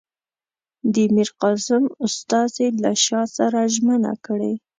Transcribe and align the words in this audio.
د 0.93 0.95
میرقاسم 1.15 1.83
استازي 2.05 2.67
له 2.83 2.91
شاه 3.05 3.27
سره 3.37 3.59
ژمنه 3.75 4.13
کړې. 4.25 4.53